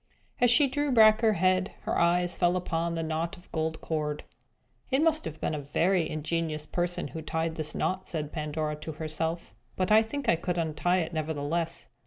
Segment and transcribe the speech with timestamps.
[0.39, 4.23] As she drew back her head, her eyes fell upon the knot of gold cord.
[4.89, 8.93] "It must have been a very ingenious person who tied this knot," said Pandora to
[8.93, 9.53] herself.
[9.75, 11.87] "But I think I could untie it nevertheless.